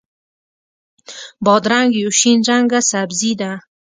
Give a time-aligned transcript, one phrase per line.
[1.45, 3.51] بادرنګ یو شین رنګه سبزي ده.